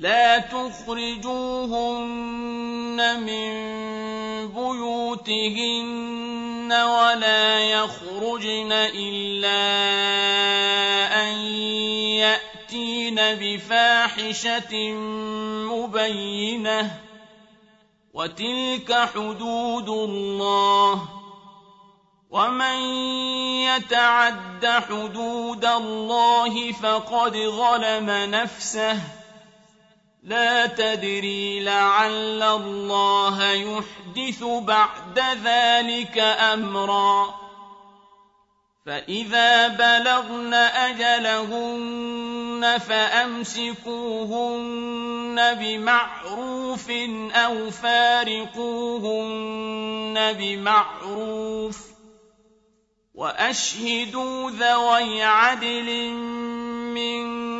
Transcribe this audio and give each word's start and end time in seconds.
لا 0.00 0.38
تخرجوهن 0.38 1.76
من 3.20 3.50
بيوتهن 4.48 5.92
ولا 6.72 7.60
يخرجن 7.60 8.72
إلا 8.72 9.60
أن 11.22 11.34
يأتين 12.16 13.14
بفاحشة 13.16 14.92
مبينة 15.68 17.00
وتلك 18.14 19.08
حدود 19.14 19.88
الله 19.88 21.08
ومن 22.30 22.76
يتعد 23.68 24.66
حدود 24.66 25.64
الله 25.64 26.72
فقد 26.72 27.36
ظلم 27.36 28.10
نفسه 28.10 29.19
لا 30.22 30.66
تدري 30.66 31.60
لعل 31.60 32.42
الله 32.42 33.52
يحدث 33.52 34.42
بعد 34.42 35.18
ذلك 35.44 36.18
أمرا. 36.18 37.34
فإذا 38.86 39.68
بلغن 39.68 40.54
أجلهن 40.54 42.00
فأمسكوهن 42.88 43.80
بمعروف 45.54 46.90
أو 47.34 47.70
فارقوهن 47.70 48.56
بمعروف. 50.32 51.78
وأشهدوا 53.14 54.50
ذوي 54.50 55.22
عدل 55.22 56.10
منكم 56.94 57.59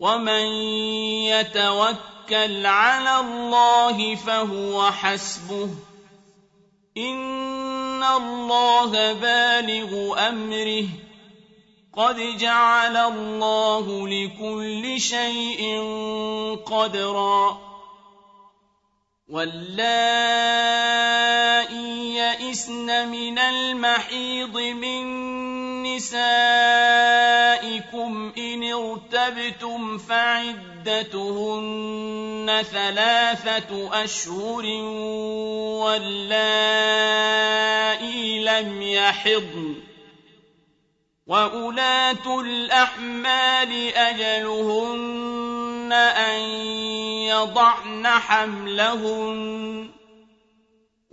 ومن 0.00 0.46
يتوكل 1.32 2.66
على 2.66 3.20
الله 3.20 4.14
فهو 4.14 4.90
حسبه 4.90 5.70
ان 6.96 8.04
الله 8.04 9.12
بالغ 9.12 10.18
امره 10.28 10.86
قد 11.96 12.16
جعل 12.38 12.96
الله 12.96 14.08
لكل 14.08 15.00
شيء 15.00 15.80
قدرا 16.66 17.66
واللائي 19.28 20.56
يئسن 22.16 23.08
من 23.08 23.38
المحيض 23.38 24.56
من 24.56 25.06
نسائكم 27.66 28.32
إن 28.38 28.72
ارتبتم 28.72 29.98
فعدتهن 29.98 31.22
ثلاثة 32.72 34.02
أشهر 34.04 34.64
واللائي 35.82 36.14
لم 38.44 38.82
يحضن 38.82 39.74
وأولاة 41.26 42.40
الأحمال 42.40 43.94
أجلهن 43.94 45.92
أن 45.92 46.40
يضعن 47.26 48.06
حملهن 48.06 49.90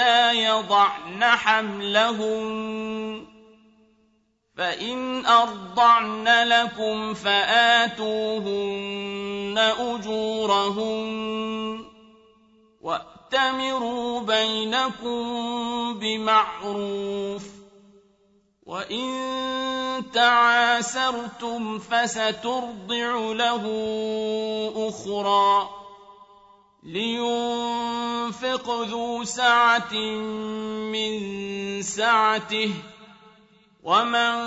حتى 0.00 0.44
يضعن 0.44 1.24
حملهن. 1.24 3.26
فإن 4.56 5.26
أرضعن 5.26 6.48
لكم 6.48 7.14
فآتوهن 7.14 9.74
أجورهن. 9.78 11.84
وأتمروا 12.80 14.20
بينكم 14.20 15.22
بمعروف. 15.98 17.44
وإن 18.66 19.30
تعاسرتم 20.14 21.78
فسترضع 21.78 23.32
له 23.32 23.62
أخرى. 24.76 25.79
لينفق 26.82 28.82
ذو 28.82 29.24
سعة 29.24 29.94
من 30.92 31.12
سعته 31.82 32.70
ومن 33.82 34.38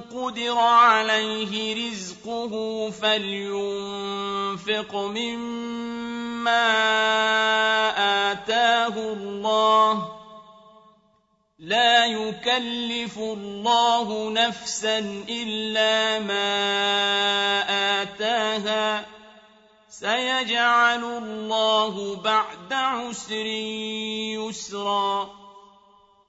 قدر 0.00 0.58
عليه 0.58 1.88
رزقه 1.88 2.90
فلينفق 2.90 4.94
مما 4.94 6.72
آتاه 8.32 9.12
الله. 9.12 10.12
لا 11.58 12.06
يكلف 12.06 13.18
الله 13.18 14.30
نفسا 14.30 14.98
إلا 15.28 16.18
ما 16.18 16.52
آتاها. 18.02 19.11
سيجعل 20.00 21.04
الله 21.04 22.16
بعد 22.16 22.72
عسر 22.72 23.46
يسرا 24.40 25.30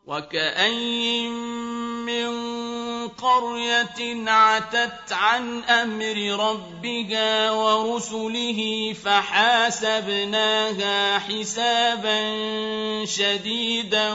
وكاين 0.07 1.31
من 2.06 2.33
قرية 3.07 4.31
عتت 4.31 5.13
عن 5.13 5.63
أمر 5.63 6.45
ربها 6.50 7.51
ورسله 7.51 8.94
فحاسبناها 9.06 11.19
حسابا 11.19 12.36
شديدا 13.06 14.13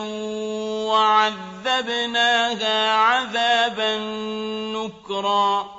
وعذبناها 0.89 2.93
عذابا 2.93 3.99
نكرا 4.77 5.79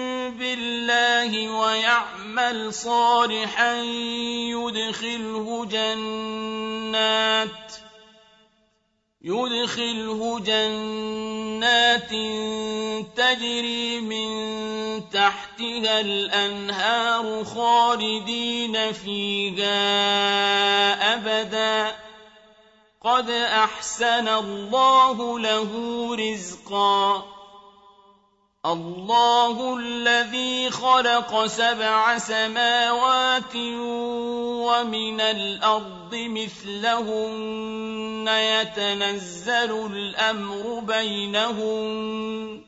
بالله 1.21 1.59
ويعمل 1.59 2.73
صالحا 2.73 3.73
يدخله 4.57 5.65
جنات 5.65 7.49
يدخله 9.21 10.39
جنات 10.39 12.09
تجري 13.17 14.01
من 14.01 14.29
تحتها 15.09 15.99
الأنهار 16.01 17.43
خالدين 17.43 18.93
فيها 18.93 19.73
أبدا. 21.13 21.95
قد 23.01 23.29
أحسن 23.29 24.27
الله 24.27 25.39
له 25.39 25.69
رزقا. 26.15 27.40
الله 28.65 29.77
الذي 29.77 30.69
خلق 30.69 31.45
سبع 31.45 32.17
سماوات 32.17 33.55
ومن 34.65 35.21
الأرض 35.21 36.15
مثلهن 36.15 36.67
يتنزل 38.27 39.85
الأمر 39.85 40.79
بينهن. 40.79 42.61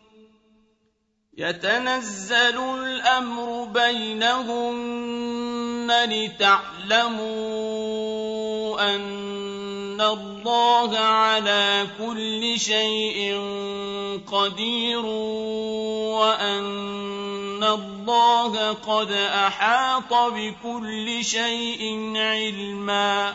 يتنزل 1.38 2.58
الأمر 2.58 3.64
بينهن 3.74 5.24
لتعلموا 6.06 7.34
أن 8.96 10.02
الله 10.02 10.98
على 10.98 11.88
كل 12.00 12.60
شيء 12.60 13.40
قدير 14.32 15.06
وأن 16.16 17.64
الله 17.64 18.72
قد 18.74 19.12
أحاط 19.12 20.14
بكل 20.14 21.26
شيء 21.26 22.14
علما 22.16 23.34